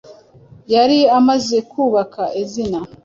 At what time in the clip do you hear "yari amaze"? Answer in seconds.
0.73-1.57